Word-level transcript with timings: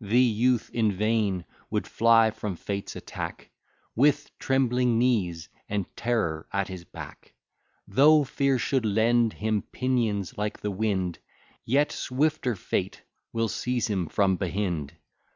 The 0.00 0.20
youth 0.20 0.70
in 0.72 0.92
vain 0.92 1.44
would 1.68 1.84
fly 1.84 2.30
from 2.30 2.54
Fate's 2.54 2.94
attack; 2.94 3.50
With 3.96 4.30
trembling 4.38 5.00
knees, 5.00 5.48
and 5.68 5.84
Terror 5.96 6.46
at 6.52 6.68
his 6.68 6.84
back; 6.84 7.34
Though 7.88 8.22
Fear 8.22 8.56
should 8.60 8.86
lend 8.86 9.32
him 9.32 9.62
pinions 9.72 10.38
like 10.38 10.60
the 10.60 10.70
wind, 10.70 11.18
Yet 11.64 11.90
swifter 11.90 12.54
Fate 12.54 13.02
will 13.32 13.48
seize 13.48 13.88
him 13.88 14.06
from 14.06 14.36
behind. 14.36 14.94